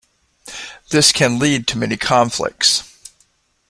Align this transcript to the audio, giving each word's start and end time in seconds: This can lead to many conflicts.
This 0.89 1.11
can 1.11 1.37
lead 1.37 1.67
to 1.67 1.77
many 1.77 1.95
conflicts. 1.95 2.91